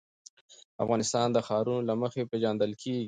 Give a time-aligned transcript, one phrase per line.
[0.83, 2.99] افغانستان د ښارونه له مخې پېژندل کېږي.